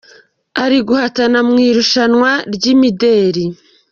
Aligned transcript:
ari 0.63 0.77
guhatana 0.87 1.39
mu 1.47 1.55
irushanwa 1.69 2.31
ry’imideli. 2.53 3.45